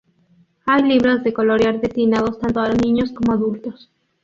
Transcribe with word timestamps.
Hay 0.65 0.81
libros 0.81 1.23
de 1.23 1.31
colorear 1.31 1.79
destinados 1.79 2.39
tanto 2.39 2.59
a 2.59 2.69
niños 2.73 3.11
como 3.11 3.33
adultos. 3.33 3.91